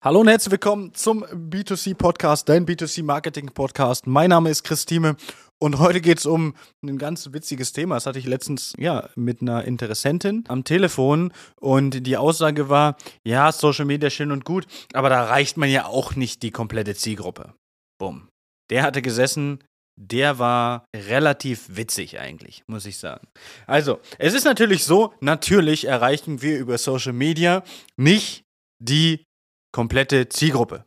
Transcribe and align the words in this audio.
Hallo 0.00 0.20
und 0.20 0.28
herzlich 0.28 0.52
willkommen 0.52 0.94
zum 0.94 1.24
B2C 1.24 1.96
Podcast, 1.96 2.48
dein 2.48 2.66
B2C 2.66 3.02
Marketing 3.02 3.46
Podcast. 3.46 4.06
Mein 4.06 4.30
Name 4.30 4.48
ist 4.48 4.62
Christine 4.62 5.16
und 5.58 5.80
heute 5.80 6.00
geht 6.00 6.18
es 6.18 6.24
um 6.24 6.54
ein 6.84 6.98
ganz 6.98 7.32
witziges 7.32 7.72
Thema. 7.72 7.96
Das 7.96 8.06
hatte 8.06 8.20
ich 8.20 8.26
letztens 8.26 8.74
ja 8.78 9.08
mit 9.16 9.42
einer 9.42 9.64
Interessentin 9.64 10.44
am 10.46 10.62
Telefon 10.62 11.32
und 11.60 12.06
die 12.06 12.16
Aussage 12.16 12.68
war: 12.68 12.96
Ja, 13.26 13.50
Social 13.50 13.86
Media 13.86 14.08
schön 14.08 14.30
und 14.30 14.44
gut, 14.44 14.68
aber 14.92 15.08
da 15.08 15.24
reicht 15.24 15.56
man 15.56 15.68
ja 15.68 15.86
auch 15.86 16.14
nicht 16.14 16.44
die 16.44 16.52
komplette 16.52 16.94
Zielgruppe. 16.94 17.54
Bumm. 17.98 18.28
Der 18.70 18.84
hatte 18.84 19.02
gesessen, 19.02 19.64
der 20.00 20.38
war 20.38 20.84
relativ 20.94 21.76
witzig 21.76 22.20
eigentlich, 22.20 22.62
muss 22.68 22.86
ich 22.86 22.98
sagen. 22.98 23.26
Also, 23.66 23.98
es 24.18 24.32
ist 24.32 24.44
natürlich 24.44 24.84
so, 24.84 25.12
natürlich 25.20 25.88
erreichen 25.88 26.40
wir 26.40 26.56
über 26.56 26.78
Social 26.78 27.14
Media 27.14 27.64
nicht 27.96 28.44
die 28.80 29.24
komplette 29.72 30.28
Zielgruppe. 30.28 30.84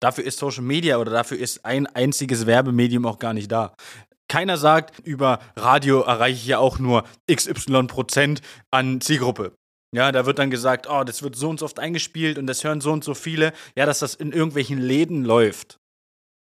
Dafür 0.00 0.24
ist 0.24 0.38
Social 0.38 0.62
Media 0.62 0.98
oder 0.98 1.10
dafür 1.10 1.38
ist 1.38 1.64
ein 1.64 1.86
einziges 1.86 2.46
Werbemedium 2.46 3.04
auch 3.06 3.18
gar 3.18 3.34
nicht 3.34 3.50
da. 3.50 3.74
Keiner 4.28 4.58
sagt, 4.58 5.00
über 5.00 5.40
Radio 5.56 6.02
erreiche 6.02 6.36
ich 6.36 6.46
ja 6.46 6.58
auch 6.58 6.78
nur 6.78 7.04
XY 7.30 7.84
Prozent 7.84 8.42
an 8.70 9.00
Zielgruppe. 9.00 9.54
Ja, 9.94 10.12
da 10.12 10.26
wird 10.26 10.38
dann 10.38 10.50
gesagt, 10.50 10.86
oh, 10.88 11.02
das 11.02 11.22
wird 11.22 11.34
so 11.34 11.48
und 11.48 11.58
so 11.58 11.64
oft 11.64 11.78
eingespielt 11.78 12.38
und 12.38 12.46
das 12.46 12.62
hören 12.62 12.82
so 12.82 12.92
und 12.92 13.04
so 13.04 13.14
viele. 13.14 13.54
Ja, 13.76 13.86
dass 13.86 14.00
das 14.00 14.14
in 14.14 14.32
irgendwelchen 14.32 14.78
Läden 14.78 15.24
läuft. 15.24 15.78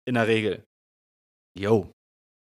In 0.05 0.15
der 0.15 0.27
Regel. 0.27 0.65
Yo. 1.57 1.91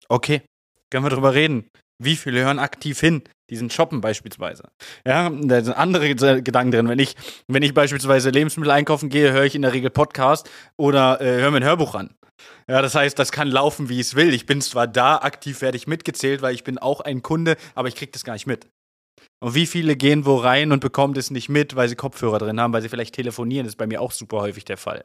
Okay. 0.09 0.43
Können 0.91 1.05
wir 1.05 1.11
drüber 1.11 1.35
reden. 1.35 1.69
Wie 2.02 2.16
viele 2.16 2.41
hören 2.41 2.59
aktiv 2.59 3.01
hin? 3.01 3.23
Diesen 3.51 3.69
shoppen 3.69 4.01
beispielsweise. 4.01 4.69
Ja, 5.07 5.29
da 5.29 5.63
sind 5.63 5.75
andere 5.75 6.15
Gedanken 6.15 6.71
drin. 6.71 6.89
Wenn 6.89 6.99
ich, 6.99 7.17
wenn 7.49 7.63
ich 7.63 7.75
beispielsweise 7.75 8.31
Lebensmittel 8.31 8.71
einkaufen 8.71 9.09
gehe, 9.09 9.33
höre 9.33 9.45
ich 9.45 9.55
in 9.55 9.63
der 9.63 9.73
Regel 9.73 9.91
Podcast 9.91 10.49
oder 10.77 11.21
äh, 11.21 11.41
höre 11.41 11.51
mir 11.51 11.59
ein 11.59 11.65
Hörbuch 11.65 11.95
an. 11.95 12.15
Ja, 12.69 12.81
das 12.81 12.95
heißt, 12.95 13.19
das 13.19 13.33
kann 13.33 13.49
laufen, 13.49 13.89
wie 13.89 14.01
es 14.01 14.15
will. 14.15 14.33
Ich 14.33 14.47
bin 14.47 14.61
zwar 14.61 14.87
da, 14.87 15.16
aktiv 15.16 15.61
werde 15.61 15.77
ich 15.77 15.87
mitgezählt, 15.87 16.43
weil 16.43 16.55
ich 16.55 16.65
bin 16.65 16.79
auch 16.79 17.01
ein 17.01 17.23
Kunde, 17.23 17.57
aber 17.74 17.89
ich 17.89 17.97
kriege 17.97 18.13
das 18.13 18.24
gar 18.24 18.35
nicht 18.35 18.47
mit. 18.47 18.69
Und 19.43 19.55
wie 19.55 19.67
viele 19.67 19.96
gehen 19.96 20.27
wo 20.27 20.37
rein 20.37 20.71
und 20.71 20.80
bekommen 20.80 21.15
das 21.15 21.30
nicht 21.30 21.49
mit, 21.49 21.74
weil 21.74 21.89
sie 21.89 21.96
Kopfhörer 21.96 22.39
drin 22.39 22.61
haben, 22.61 22.73
weil 22.73 22.83
sie 22.83 22.89
vielleicht 22.89 23.15
telefonieren, 23.15 23.65
das 23.65 23.73
ist 23.73 23.79
bei 23.79 23.87
mir 23.87 24.01
auch 24.01 24.13
super 24.13 24.41
häufig 24.41 24.65
der 24.65 24.77
Fall. 24.77 25.05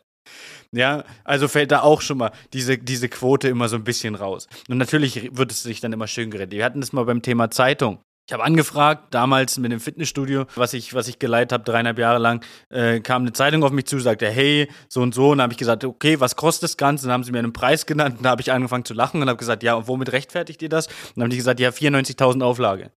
Ja, 0.72 1.04
also 1.24 1.48
fällt 1.48 1.72
da 1.72 1.82
auch 1.82 2.02
schon 2.02 2.18
mal 2.18 2.32
diese, 2.54 2.78
diese 2.78 3.10
Quote 3.10 3.48
immer 3.48 3.70
so 3.70 3.76
ein 3.76 3.84
bisschen 3.84 4.16
raus. 4.16 4.48
Und 4.68 4.78
natürlich 4.78 5.36
wird 5.38 5.52
es 5.52 5.64
sich 5.64 5.80
dann 5.80 5.94
immer 5.94 6.08
schön 6.08 6.32
geredet. 6.32 6.52
Wir 6.52 6.66
hatten 6.66 6.82
das 6.82 6.94
mal 6.94 7.06
beim 7.06 7.22
Thema 7.22 7.50
Zeitung. 7.52 8.00
Ich 8.28 8.34
habe 8.34 8.44
angefragt, 8.44 9.14
damals 9.14 9.60
mit 9.60 9.72
dem 9.72 9.80
Fitnessstudio, 9.80 10.46
was 10.56 10.74
ich, 10.74 10.96
was 10.96 11.08
ich 11.08 11.20
geleitet 11.20 11.52
habe, 11.52 11.64
dreieinhalb 11.64 12.00
Jahre 12.00 12.18
lang, 12.18 12.44
äh, 12.70 13.00
kam 13.00 13.22
eine 13.22 13.34
Zeitung 13.34 13.64
auf 13.64 13.72
mich 13.72 13.86
zu, 13.86 14.00
sagte, 14.00 14.28
hey, 14.28 14.68
so 14.90 15.02
und 15.02 15.14
so. 15.14 15.30
Und 15.30 15.38
dann 15.38 15.44
habe 15.44 15.54
ich 15.54 15.60
gesagt, 15.60 15.84
okay, 15.84 16.20
was 16.20 16.36
kostet 16.36 16.64
das 16.64 16.78
Ganze? 16.78 17.06
Und 17.06 17.10
dann 17.10 17.14
haben 17.14 17.24
sie 17.24 17.32
mir 17.32 17.38
einen 17.38 17.54
Preis 17.54 17.86
genannt. 17.86 18.18
Und 18.18 18.24
dann 18.24 18.32
habe 18.32 18.42
ich 18.42 18.52
angefangen 18.52 18.84
zu 18.84 18.96
lachen 18.96 19.22
und 19.22 19.30
habe 19.30 19.38
gesagt, 19.38 19.62
ja, 19.62 19.76
und 19.76 19.88
womit 19.88 20.12
rechtfertigt 20.12 20.64
ihr 20.64 20.70
das? 20.70 20.88
Und 20.88 21.18
dann 21.18 21.24
haben 21.26 21.30
die 21.30 21.38
gesagt, 21.38 21.60
ja, 21.60 21.70
94.000 21.70 22.42
Auflage. 22.42 22.92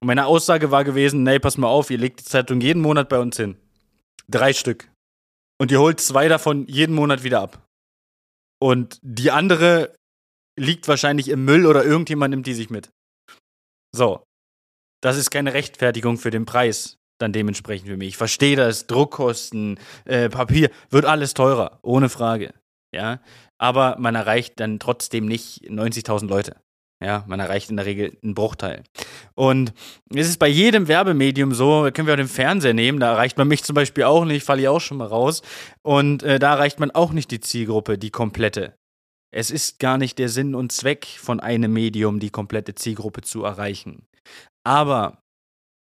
Und 0.00 0.06
meine 0.06 0.24
Aussage 0.24 0.70
war 0.70 0.82
gewesen, 0.82 1.24
nee, 1.24 1.38
pass 1.38 1.58
mal 1.58 1.68
auf, 1.68 1.90
ihr 1.90 1.98
legt 1.98 2.20
die 2.20 2.24
Zeitung 2.24 2.62
jeden 2.62 2.80
Monat 2.80 3.10
bei 3.10 3.18
uns 3.18 3.36
hin. 3.36 3.56
Drei 4.30 4.54
Stück. 4.54 4.90
Und 5.60 5.72
ihr 5.72 5.78
holt 5.80 6.00
zwei 6.00 6.28
davon 6.28 6.66
jeden 6.68 6.94
Monat 6.94 7.22
wieder 7.22 7.42
ab. 7.42 7.68
Und 8.62 8.98
die 9.02 9.30
andere 9.30 9.94
liegt 10.58 10.88
wahrscheinlich 10.88 11.28
im 11.28 11.44
Müll 11.44 11.66
oder 11.66 11.84
irgendjemand 11.84 12.30
nimmt 12.30 12.46
die 12.46 12.54
sich 12.54 12.70
mit. 12.70 12.88
So 13.94 14.24
das 15.04 15.16
ist 15.16 15.30
keine 15.30 15.54
Rechtfertigung 15.54 16.16
für 16.16 16.30
den 16.30 16.46
Preis 16.46 16.98
dann 17.18 17.32
dementsprechend 17.32 17.88
für 17.88 17.96
mich. 17.96 18.08
Ich 18.08 18.16
verstehe 18.16 18.56
das, 18.56 18.86
Druckkosten, 18.86 19.78
äh, 20.04 20.28
Papier, 20.28 20.70
wird 20.90 21.04
alles 21.04 21.34
teurer, 21.34 21.78
ohne 21.82 22.08
Frage. 22.08 22.52
Ja, 22.92 23.20
aber 23.58 23.96
man 23.98 24.14
erreicht 24.14 24.60
dann 24.60 24.78
trotzdem 24.78 25.26
nicht 25.26 25.68
90.000 25.68 26.28
Leute. 26.28 26.56
Ja, 27.02 27.24
man 27.26 27.40
erreicht 27.40 27.70
in 27.70 27.76
der 27.76 27.86
Regel 27.86 28.16
einen 28.22 28.34
Bruchteil. 28.34 28.82
Und 29.34 29.74
es 30.14 30.28
ist 30.28 30.38
bei 30.38 30.48
jedem 30.48 30.88
Werbemedium 30.88 31.52
so, 31.52 31.88
können 31.92 32.06
wir 32.06 32.14
auch 32.14 32.18
den 32.18 32.28
Fernseher 32.28 32.72
nehmen, 32.72 33.00
da 33.00 33.12
erreicht 33.12 33.36
man 33.36 33.48
mich 33.48 33.64
zum 33.64 33.74
Beispiel 33.74 34.04
auch 34.04 34.24
nicht, 34.24 34.44
falle 34.44 34.62
ich 34.62 34.68
auch 34.68 34.80
schon 34.80 34.98
mal 34.98 35.08
raus. 35.08 35.42
Und 35.82 36.22
äh, 36.22 36.38
da 36.38 36.52
erreicht 36.54 36.78
man 36.80 36.92
auch 36.92 37.12
nicht 37.12 37.30
die 37.30 37.40
Zielgruppe, 37.40 37.98
die 37.98 38.10
komplette. 38.10 38.74
Es 39.32 39.50
ist 39.50 39.80
gar 39.80 39.98
nicht 39.98 40.18
der 40.20 40.28
Sinn 40.28 40.54
und 40.54 40.70
Zweck 40.70 41.06
von 41.06 41.40
einem 41.40 41.72
Medium, 41.72 42.20
die 42.20 42.30
komplette 42.30 42.76
Zielgruppe 42.76 43.22
zu 43.22 43.42
erreichen. 43.42 44.06
Aber 44.66 45.22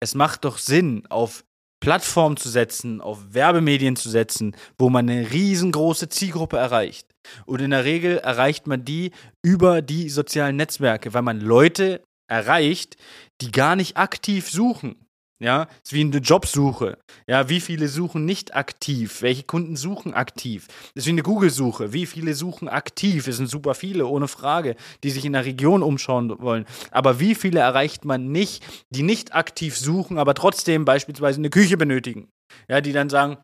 es 0.02 0.16
macht 0.16 0.46
doch 0.46 0.58
Sinn, 0.58 1.06
auf 1.10 1.44
Plattformen 1.82 2.38
zu 2.38 2.50
setzen, 2.50 3.02
auf 3.02 3.34
Werbemedien 3.34 3.96
zu 3.96 4.10
setzen, 4.10 4.56
wo 4.78 4.90
man 4.90 5.10
eine 5.10 5.32
riesengroße 5.32 6.10
Zielgruppe 6.10 6.58
erreicht. 6.58 7.08
Und 7.46 7.62
in 7.62 7.72
der 7.72 7.86
Regel 7.86 8.18
erreicht 8.18 8.68
man 8.68 8.86
die 8.86 9.12
über 9.44 9.82
die 9.82 10.10
sozialen 10.10 10.56
Netzwerke, 10.56 11.14
weil 11.14 11.22
man 11.24 11.42
Leute 11.42 12.04
erreicht, 12.30 12.98
die 13.42 13.52
gar 13.52 13.76
nicht 13.76 13.98
aktiv 13.98 14.50
suchen. 14.50 14.96
Ja, 15.42 15.68
ist 15.84 15.94
wie 15.94 16.02
eine 16.02 16.18
Jobsuche. 16.18 17.00
Ja, 17.26 17.50
wie 17.50 17.62
viele 17.62 17.88
suchen 17.88 18.26
nicht 18.26 18.56
aktiv? 18.56 19.24
Welche 19.24 19.42
Kunden 19.42 19.76
suchen 19.76 20.14
aktiv? 20.14 20.68
Ist 20.94 21.08
wie 21.08 21.12
eine 21.12 21.24
Google-Suche. 21.24 21.94
Wie 21.94 22.06
viele 22.06 22.36
suchen 22.36 22.70
aktiv? 22.70 23.28
Es 23.28 23.38
sind 23.38 23.48
super 23.48 23.74
viele, 23.74 24.06
ohne 24.06 24.28
Frage, 24.28 24.76
die 25.04 25.10
sich 25.10 25.26
in 25.26 25.34
der 25.34 25.46
Region 25.46 25.82
umschauen 25.82 26.40
wollen. 26.40 26.66
Aber 26.92 27.20
wie 27.20 27.34
viele 27.34 27.60
erreicht 27.60 28.06
man 28.06 28.32
nicht, 28.32 28.64
die 28.92 29.02
nicht 29.02 29.34
aktiv 29.34 29.76
suchen, 29.76 30.20
aber 30.20 30.36
trotzdem 30.36 30.86
beispielsweise 30.86 31.40
eine 31.40 31.50
Küche 31.50 31.76
benötigen? 31.76 32.30
Ja, 32.70 32.80
die 32.80 32.94
dann 32.94 33.10
sagen, 33.10 33.38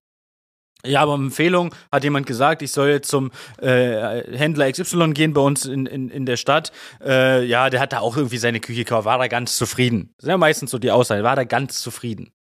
ja, 0.85 1.01
aber 1.01 1.15
Empfehlung 1.15 1.73
hat 1.91 2.03
jemand 2.03 2.27
gesagt, 2.27 2.61
ich 2.61 2.71
soll 2.71 2.89
jetzt 2.89 3.09
zum 3.09 3.31
äh, 3.59 4.23
Händler 4.37 4.71
XY 4.71 5.11
gehen 5.11 5.33
bei 5.33 5.41
uns 5.41 5.65
in, 5.65 5.85
in, 5.85 6.09
in 6.09 6.25
der 6.25 6.37
Stadt. 6.37 6.71
Äh, 7.03 7.45
ja, 7.45 7.69
der 7.69 7.79
hat 7.79 7.93
da 7.93 7.99
auch 7.99 8.15
irgendwie 8.15 8.37
seine 8.37 8.59
Küche 8.59 8.83
gekauft, 8.83 9.05
war 9.05 9.17
da 9.17 9.27
ganz 9.27 9.57
zufrieden. 9.57 10.13
Das 10.17 10.25
ist 10.25 10.29
ja 10.29 10.37
meistens 10.37 10.71
so 10.71 10.77
die 10.77 10.91
Aussage, 10.91 11.23
war 11.23 11.35
da 11.35 11.43
ganz 11.43 11.81
zufrieden. 11.81 12.31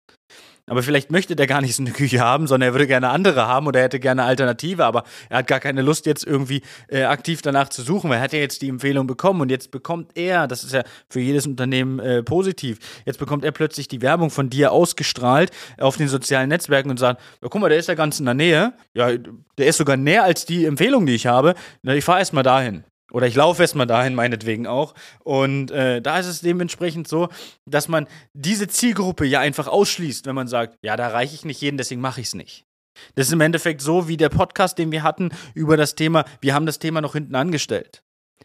Aber 0.68 0.82
vielleicht 0.82 1.12
möchte 1.12 1.36
der 1.36 1.46
gar 1.46 1.60
nicht 1.60 1.76
so 1.76 1.82
eine 1.82 1.92
Küche 1.92 2.18
haben, 2.18 2.48
sondern 2.48 2.70
er 2.70 2.74
würde 2.74 2.88
gerne 2.88 3.10
andere 3.10 3.46
haben 3.46 3.68
oder 3.68 3.78
er 3.78 3.84
hätte 3.84 4.00
gerne 4.00 4.24
Alternative, 4.24 4.84
aber 4.84 5.04
er 5.28 5.38
hat 5.38 5.46
gar 5.46 5.60
keine 5.60 5.80
Lust, 5.80 6.06
jetzt 6.06 6.26
irgendwie 6.26 6.62
äh, 6.88 7.04
aktiv 7.04 7.40
danach 7.40 7.68
zu 7.68 7.82
suchen, 7.82 8.10
weil 8.10 8.16
er 8.16 8.22
hat 8.22 8.32
ja 8.32 8.40
jetzt 8.40 8.62
die 8.62 8.68
Empfehlung 8.68 9.06
bekommen 9.06 9.40
und 9.40 9.50
jetzt 9.50 9.70
bekommt 9.70 10.16
er, 10.16 10.48
das 10.48 10.64
ist 10.64 10.72
ja 10.72 10.82
für 11.08 11.20
jedes 11.20 11.46
Unternehmen 11.46 12.00
äh, 12.00 12.24
positiv, 12.24 12.80
jetzt 13.04 13.20
bekommt 13.20 13.44
er 13.44 13.52
plötzlich 13.52 13.86
die 13.86 14.02
Werbung 14.02 14.30
von 14.30 14.50
dir 14.50 14.72
ausgestrahlt 14.72 15.52
auf 15.78 15.96
den 15.96 16.08
sozialen 16.08 16.48
Netzwerken 16.48 16.90
und 16.90 16.98
sagt, 16.98 17.20
ja, 17.42 17.48
guck 17.48 17.60
mal, 17.60 17.68
der 17.68 17.78
ist 17.78 17.88
ja 17.88 17.94
ganz 17.94 18.18
in 18.18 18.24
der 18.24 18.34
Nähe, 18.34 18.72
ja, 18.92 19.10
der 19.58 19.66
ist 19.66 19.76
sogar 19.76 19.96
näher 19.96 20.24
als 20.24 20.46
die 20.46 20.64
Empfehlung, 20.64 21.06
die 21.06 21.14
ich 21.14 21.28
habe, 21.28 21.54
na, 21.82 21.94
ich 21.94 22.04
fahre 22.04 22.18
erstmal 22.18 22.42
dahin. 22.42 22.82
Oder 23.12 23.26
ich 23.26 23.34
laufe 23.36 23.62
erstmal 23.62 23.86
dahin, 23.86 24.14
meinetwegen 24.14 24.66
auch. 24.66 24.94
Und 25.22 25.70
äh, 25.70 26.02
da 26.02 26.18
ist 26.18 26.26
es 26.26 26.40
dementsprechend 26.40 27.06
so, 27.06 27.28
dass 27.64 27.88
man 27.88 28.08
diese 28.32 28.68
Zielgruppe 28.68 29.24
ja 29.24 29.40
einfach 29.40 29.68
ausschließt, 29.68 30.26
wenn 30.26 30.34
man 30.34 30.48
sagt, 30.48 30.76
ja, 30.82 30.96
da 30.96 31.04
erreiche 31.04 31.34
ich 31.34 31.44
nicht 31.44 31.60
jeden, 31.60 31.78
deswegen 31.78 32.00
mache 32.00 32.20
ich 32.20 32.28
es 32.28 32.34
nicht. 32.34 32.64
Das 33.14 33.26
ist 33.26 33.32
im 33.32 33.40
Endeffekt 33.40 33.82
so 33.82 34.08
wie 34.08 34.16
der 34.16 34.30
Podcast, 34.30 34.78
den 34.78 34.90
wir 34.90 35.02
hatten 35.02 35.30
über 35.54 35.76
das 35.76 35.94
Thema, 35.94 36.24
wir 36.40 36.54
haben 36.54 36.66
das 36.66 36.78
Thema 36.78 37.00
noch 37.00 37.12
hinten 37.12 37.34
angestellt. 37.34 38.02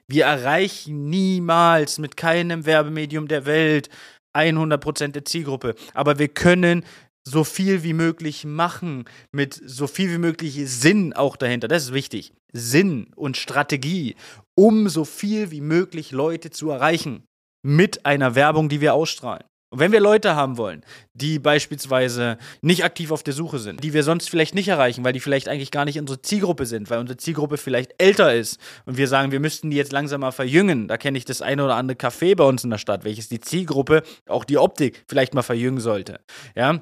Wir 0.07 0.25
erreichen 0.25 1.09
niemals 1.09 1.97
mit 1.97 2.17
keinem 2.17 2.66
Werbemedium 2.66 3.27
der 3.27 3.45
Welt 3.45 3.89
100% 4.33 5.09
der 5.09 5.25
Zielgruppe. 5.25 5.75
Aber 5.94 6.19
wir 6.19 6.27
können 6.27 6.85
so 7.27 7.43
viel 7.43 7.83
wie 7.83 7.93
möglich 7.93 8.45
machen, 8.45 9.05
mit 9.31 9.59
so 9.65 9.87
viel 9.87 10.11
wie 10.11 10.17
möglich 10.17 10.59
Sinn 10.65 11.13
auch 11.13 11.35
dahinter. 11.35 11.67
Das 11.67 11.83
ist 11.83 11.93
wichtig. 11.93 12.33
Sinn 12.53 13.11
und 13.15 13.37
Strategie, 13.37 14.15
um 14.57 14.89
so 14.89 15.05
viel 15.05 15.51
wie 15.51 15.61
möglich 15.61 16.11
Leute 16.11 16.49
zu 16.49 16.69
erreichen 16.69 17.23
mit 17.63 18.05
einer 18.05 18.35
Werbung, 18.35 18.69
die 18.69 18.81
wir 18.81 18.93
ausstrahlen. 18.93 19.43
Und 19.73 19.79
wenn 19.79 19.93
wir 19.93 20.01
Leute 20.01 20.35
haben 20.35 20.57
wollen, 20.57 20.83
die 21.13 21.39
beispielsweise 21.39 22.37
nicht 22.61 22.83
aktiv 22.83 23.09
auf 23.09 23.23
der 23.23 23.33
Suche 23.33 23.57
sind, 23.57 23.81
die 23.81 23.93
wir 23.93 24.03
sonst 24.03 24.29
vielleicht 24.29 24.53
nicht 24.53 24.67
erreichen, 24.67 25.05
weil 25.05 25.13
die 25.13 25.21
vielleicht 25.21 25.47
eigentlich 25.47 25.71
gar 25.71 25.85
nicht 25.85 25.97
unsere 25.97 26.21
Zielgruppe 26.21 26.65
sind, 26.65 26.89
weil 26.89 27.00
unsere 27.00 27.15
Zielgruppe 27.15 27.56
vielleicht 27.56 27.94
älter 27.97 28.35
ist 28.35 28.59
und 28.85 28.97
wir 28.97 29.07
sagen, 29.07 29.31
wir 29.31 29.39
müssten 29.39 29.69
die 29.69 29.77
jetzt 29.77 29.94
langsam 29.94 30.21
mal 30.21 30.31
verjüngen. 30.31 30.89
Da 30.89 30.97
kenne 30.97 31.17
ich 31.17 31.24
das 31.24 31.41
eine 31.41 31.63
oder 31.63 31.75
andere 31.75 31.97
Café 31.97 32.35
bei 32.35 32.44
uns 32.44 32.65
in 32.65 32.69
der 32.69 32.79
Stadt, 32.79 33.06
welches 33.06 33.29
die 33.29 33.39
Zielgruppe, 33.39 34.03
auch 34.27 34.44
die 34.44 34.57
Optik 34.57 35.06
vielleicht 35.07 35.33
mal 35.33 35.41
verjüngen 35.41 35.79
sollte. 35.79 36.19
Ja, 36.53 36.81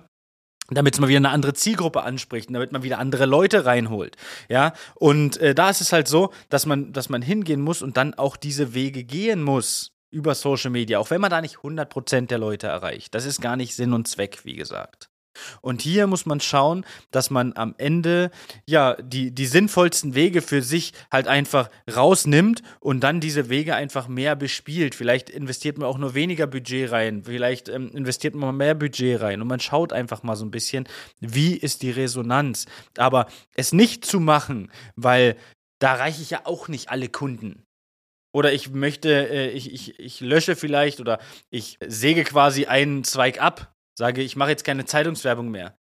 damit 0.72 1.00
man 1.00 1.10
wieder 1.10 1.18
eine 1.18 1.30
andere 1.30 1.54
Zielgruppe 1.54 2.04
anspricht, 2.04 2.54
damit 2.54 2.72
man 2.72 2.84
wieder 2.84 3.00
andere 3.00 3.26
Leute 3.26 3.66
reinholt, 3.66 4.16
ja. 4.48 4.74
Und 4.96 5.38
äh, 5.38 5.56
da 5.56 5.70
ist 5.70 5.82
es 5.82 5.92
halt 5.92 6.08
so, 6.08 6.32
dass 6.50 6.66
man, 6.66 6.94
dass 6.94 7.10
man 7.10 7.22
hingehen 7.22 7.62
muss 7.62 7.82
und 7.82 7.98
dann 7.98 8.14
auch 8.14 8.38
diese 8.38 8.74
Wege 8.74 9.04
gehen 9.04 9.44
muss 9.44 9.92
über 10.12 10.36
Social 10.36 10.72
Media, 10.72 11.00
auch 11.00 11.12
wenn 11.12 11.22
man 11.22 11.30
da 11.30 11.42
nicht 11.42 11.58
100% 11.58 12.28
der 12.28 12.38
Leute 12.38 12.68
erreicht. 12.68 13.14
Das 13.14 13.26
ist 13.26 13.42
gar 13.42 13.56
nicht 13.56 13.76
Sinn 13.76 13.94
und 13.94 14.08
Zweck, 14.08 14.40
wie 14.44 14.56
gesagt. 14.56 15.09
Und 15.62 15.82
hier 15.82 16.08
muss 16.08 16.26
man 16.26 16.40
schauen, 16.40 16.86
dass 17.12 17.30
man 17.30 17.54
am 17.56 17.76
Ende 17.78 18.32
ja 18.66 18.96
die, 19.02 19.32
die 19.32 19.46
sinnvollsten 19.46 20.16
Wege 20.16 20.42
für 20.42 20.62
sich 20.62 20.94
halt 21.12 21.28
einfach 21.28 21.70
rausnimmt 21.94 22.62
und 22.80 23.02
dann 23.02 23.20
diese 23.20 23.50
Wege 23.50 23.76
einfach 23.76 24.08
mehr 24.08 24.36
bespielt. 24.36 24.96
Vielleicht 24.96 25.30
investiert 25.30 25.78
man 25.78 25.88
auch 25.88 25.98
nur 25.98 26.14
weniger 26.14 26.48
Budget 26.48 26.92
rein, 26.92 27.24
vielleicht 27.24 27.70
ähm, 27.70 27.90
investiert 27.94 28.36
man 28.36 28.56
mehr 28.58 28.76
Budget 28.76 29.22
rein 29.22 29.42
und 29.42 29.48
man 29.48 29.60
schaut 29.60 29.94
einfach 29.94 30.24
mal 30.24 30.36
so 30.36 30.46
ein 30.46 30.52
bisschen, 30.52 30.88
wie 31.20 31.56
ist 31.56 31.82
die 31.82 31.92
Resonanz. 31.92 32.66
Aber 32.98 33.28
es 33.56 33.74
nicht 33.74 34.06
zu 34.06 34.20
machen, 34.20 34.72
weil 34.96 35.36
da 35.80 35.94
reiche 35.94 36.22
ich 36.22 36.30
ja 36.30 36.42
auch 36.44 36.68
nicht 36.68 36.90
alle 36.90 37.10
Kunden. 37.10 37.64
Oder 38.32 38.54
ich 38.54 38.70
möchte, 38.70 39.10
äh, 39.30 39.50
ich, 39.50 39.74
ich, 39.74 40.00
ich 40.00 40.20
lösche 40.22 40.56
vielleicht 40.56 41.00
oder 41.00 41.20
ich 41.50 41.78
säge 41.86 42.24
quasi 42.24 42.66
einen 42.66 43.04
Zweig 43.04 43.42
ab, 43.42 43.74
sage, 44.00 44.22
ich 44.22 44.36
mache 44.36 44.50
jetzt 44.50 44.64
keine 44.64 44.86
Zeitungswerbung 44.86 45.50
mehr. 45.50 45.78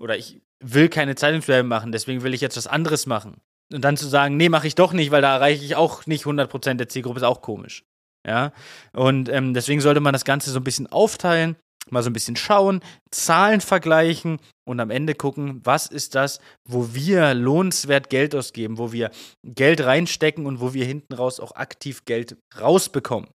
Oder 0.00 0.16
ich 0.16 0.40
will 0.64 0.88
keine 0.88 1.14
Zeitungswerbung 1.14 1.68
machen, 1.68 1.92
deswegen 1.92 2.22
will 2.22 2.34
ich 2.34 2.40
jetzt 2.40 2.56
was 2.56 2.66
anderes 2.66 3.06
machen. 3.06 3.40
Und 3.72 3.82
dann 3.82 3.96
zu 3.96 4.06
sagen, 4.08 4.36
nee, 4.36 4.48
mache 4.48 4.66
ich 4.66 4.74
doch 4.74 4.92
nicht, 4.92 5.10
weil 5.10 5.22
da 5.22 5.34
erreiche 5.34 5.64
ich 5.64 5.76
auch 5.76 6.06
nicht 6.06 6.24
100% 6.24 6.74
der 6.74 6.88
Zielgruppe, 6.88 7.18
ist 7.18 7.24
auch 7.24 7.42
komisch. 7.42 7.84
Ja, 8.26 8.52
und 8.92 9.28
ähm, 9.28 9.54
deswegen 9.54 9.80
sollte 9.80 10.00
man 10.00 10.12
das 10.12 10.24
Ganze 10.24 10.50
so 10.50 10.58
ein 10.58 10.64
bisschen 10.64 10.88
aufteilen 10.88 11.56
mal 11.90 12.02
so 12.02 12.10
ein 12.10 12.12
bisschen 12.12 12.36
schauen, 12.36 12.80
Zahlen 13.10 13.60
vergleichen 13.60 14.38
und 14.64 14.80
am 14.80 14.90
Ende 14.90 15.14
gucken, 15.14 15.60
was 15.64 15.86
ist 15.86 16.14
das, 16.14 16.40
wo 16.68 16.94
wir 16.94 17.34
lohnenswert 17.34 18.10
Geld 18.10 18.34
ausgeben, 18.34 18.78
wo 18.78 18.92
wir 18.92 19.10
Geld 19.44 19.80
reinstecken 19.80 20.46
und 20.46 20.60
wo 20.60 20.74
wir 20.74 20.84
hinten 20.84 21.14
raus 21.14 21.40
auch 21.40 21.52
aktiv 21.52 22.04
Geld 22.04 22.36
rausbekommen. 22.60 23.28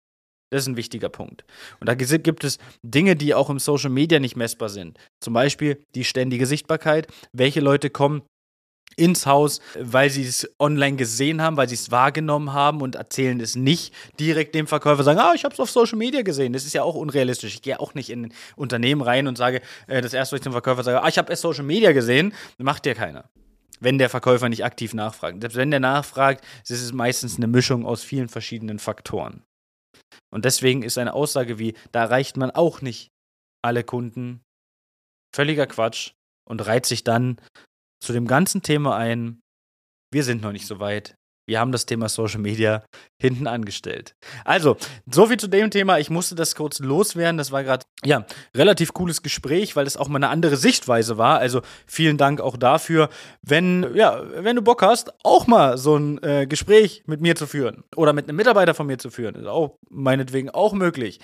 Das 0.51 0.63
ist 0.63 0.67
ein 0.67 0.77
wichtiger 0.77 1.09
Punkt. 1.09 1.45
Und 1.79 1.87
da 1.87 1.95
gibt 1.95 2.43
es 2.43 2.59
Dinge, 2.83 3.15
die 3.15 3.33
auch 3.33 3.49
im 3.49 3.57
Social 3.57 3.89
Media 3.89 4.19
nicht 4.19 4.35
messbar 4.35 4.67
sind. 4.67 4.97
Zum 5.21 5.33
Beispiel 5.33 5.81
die 5.95 6.03
ständige 6.03 6.45
Sichtbarkeit. 6.45 7.07
Welche 7.31 7.61
Leute 7.61 7.89
kommen 7.89 8.23
ins 8.97 9.25
Haus, 9.25 9.61
weil 9.79 10.09
sie 10.09 10.23
es 10.23 10.49
online 10.59 10.97
gesehen 10.97 11.41
haben, 11.41 11.55
weil 11.55 11.69
sie 11.69 11.75
es 11.75 11.91
wahrgenommen 11.91 12.51
haben 12.51 12.81
und 12.81 12.95
erzählen 12.95 13.39
es 13.39 13.55
nicht 13.55 13.93
direkt 14.19 14.53
dem 14.53 14.67
Verkäufer, 14.67 15.03
sagen, 15.03 15.19
ah, 15.19 15.31
ich 15.33 15.45
habe 15.45 15.53
es 15.53 15.59
auf 15.61 15.71
Social 15.71 15.97
Media 15.97 16.21
gesehen. 16.21 16.51
Das 16.51 16.65
ist 16.65 16.73
ja 16.73 16.83
auch 16.83 16.95
unrealistisch. 16.95 17.55
Ich 17.55 17.61
gehe 17.61 17.79
auch 17.79 17.93
nicht 17.93 18.09
in 18.09 18.25
ein 18.25 18.33
Unternehmen 18.57 19.01
rein 19.01 19.27
und 19.27 19.37
sage, 19.37 19.61
äh, 19.87 20.01
das 20.01 20.13
erste, 20.13 20.33
was 20.33 20.39
ich 20.39 20.43
dem 20.43 20.51
Verkäufer 20.51 20.83
sage, 20.83 21.01
ah, 21.01 21.07
ich 21.07 21.17
habe 21.17 21.31
es 21.31 21.39
Social 21.39 21.63
Media 21.63 21.93
gesehen, 21.93 22.33
macht 22.57 22.85
ja 22.85 22.93
keiner. 22.93 23.29
Wenn 23.79 23.97
der 23.97 24.09
Verkäufer 24.09 24.49
nicht 24.49 24.65
aktiv 24.65 24.93
nachfragt. 24.93 25.37
Selbst 25.41 25.55
wenn 25.55 25.71
der 25.71 25.79
nachfragt, 25.79 26.43
ist 26.63 26.71
es 26.71 26.91
meistens 26.91 27.37
eine 27.37 27.47
Mischung 27.47 27.85
aus 27.85 28.03
vielen 28.03 28.27
verschiedenen 28.27 28.77
Faktoren. 28.77 29.43
Und 30.33 30.45
deswegen 30.45 30.83
ist 30.83 30.97
eine 30.97 31.13
Aussage 31.13 31.59
wie, 31.59 31.75
da 31.91 32.03
erreicht 32.03 32.37
man 32.37 32.51
auch 32.51 32.81
nicht 32.81 33.11
alle 33.63 33.83
Kunden, 33.83 34.41
völliger 35.35 35.67
Quatsch 35.67 36.13
und 36.47 36.65
reiht 36.65 36.85
sich 36.85 37.03
dann 37.03 37.39
zu 38.03 38.13
dem 38.13 38.27
ganzen 38.27 38.61
Thema 38.61 38.97
ein, 38.97 39.41
wir 40.11 40.23
sind 40.23 40.41
noch 40.41 40.51
nicht 40.51 40.67
so 40.67 40.79
weit. 40.79 41.15
Wir 41.45 41.59
haben 41.59 41.71
das 41.71 41.85
Thema 41.85 42.09
Social 42.09 42.39
Media 42.39 42.83
hinten 43.19 43.47
angestellt. 43.47 44.15
Also, 44.45 44.77
so 45.09 45.27
viel 45.27 45.37
zu 45.37 45.47
dem 45.47 45.71
Thema. 45.71 45.99
Ich 45.99 46.09
musste 46.09 46.35
das 46.35 46.55
kurz 46.55 46.79
loswerden. 46.79 47.37
Das 47.37 47.51
war 47.51 47.63
gerade, 47.63 47.85
ja, 48.03 48.25
relativ 48.55 48.93
cooles 48.93 49.21
Gespräch, 49.21 49.75
weil 49.75 49.87
es 49.87 49.97
auch 49.97 50.07
mal 50.07 50.17
eine 50.17 50.29
andere 50.29 50.57
Sichtweise 50.57 51.17
war. 51.17 51.39
Also, 51.39 51.61
vielen 51.85 52.17
Dank 52.17 52.41
auch 52.41 52.57
dafür. 52.57 53.09
Wenn, 53.41 53.95
ja, 53.95 54.21
wenn 54.43 54.55
du 54.55 54.61
Bock 54.61 54.81
hast, 54.81 55.13
auch 55.23 55.47
mal 55.47 55.77
so 55.77 55.97
ein 55.97 56.21
äh, 56.23 56.47
Gespräch 56.47 57.03
mit 57.05 57.21
mir 57.21 57.35
zu 57.35 57.47
führen 57.47 57.83
oder 57.95 58.13
mit 58.13 58.27
einem 58.27 58.37
Mitarbeiter 58.37 58.73
von 58.73 58.87
mir 58.87 58.97
zu 58.97 59.09
führen, 59.09 59.35
ist 59.35 59.47
auch 59.47 59.77
meinetwegen 59.89 60.49
auch 60.49 60.73
möglich. 60.73 61.19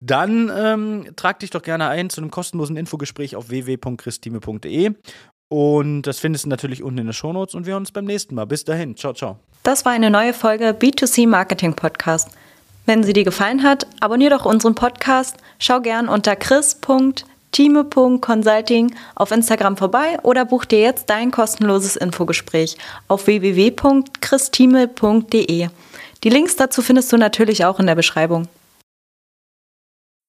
Dann 0.00 0.50
ähm, 0.54 1.12
trag 1.14 1.38
dich 1.38 1.50
doch 1.50 1.62
gerne 1.62 1.86
ein 1.86 2.10
zu 2.10 2.20
einem 2.20 2.32
kostenlosen 2.32 2.76
Infogespräch 2.76 3.36
auf 3.36 3.50
www.christime.de 3.50 4.94
und 5.52 6.02
das 6.02 6.18
findest 6.18 6.46
du 6.46 6.48
natürlich 6.48 6.82
unten 6.82 6.96
in 6.96 7.08
den 7.08 7.12
Shownotes 7.12 7.54
und 7.54 7.66
wir 7.66 7.74
hören 7.74 7.82
uns 7.82 7.92
beim 7.92 8.06
nächsten 8.06 8.34
Mal. 8.34 8.46
Bis 8.46 8.64
dahin. 8.64 8.96
Ciao, 8.96 9.12
ciao. 9.12 9.36
Das 9.64 9.84
war 9.84 9.92
eine 9.92 10.08
neue 10.08 10.32
Folge 10.32 10.70
B2C 10.70 11.28
Marketing 11.28 11.74
Podcast. 11.74 12.30
Wenn 12.86 13.04
sie 13.04 13.12
dir 13.12 13.24
gefallen 13.24 13.62
hat, 13.62 13.86
abonnier 14.00 14.30
doch 14.30 14.46
unseren 14.46 14.74
Podcast. 14.74 15.36
Schau 15.58 15.82
gern 15.82 16.08
unter 16.08 16.36
chris.time.consulting 16.36 18.94
auf 19.14 19.30
Instagram 19.30 19.76
vorbei 19.76 20.18
oder 20.22 20.46
buch 20.46 20.64
dir 20.64 20.80
jetzt 20.80 21.10
dein 21.10 21.30
kostenloses 21.30 21.96
Infogespräch 21.96 22.78
auf 23.08 23.26
www.christime.de. 23.26 25.68
Die 26.24 26.30
Links 26.30 26.56
dazu 26.56 26.80
findest 26.80 27.12
du 27.12 27.18
natürlich 27.18 27.66
auch 27.66 27.78
in 27.78 27.86
der 27.86 27.94
Beschreibung. 27.94 28.48